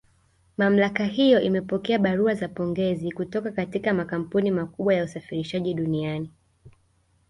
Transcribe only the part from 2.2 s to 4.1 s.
za pongezi kutoka katika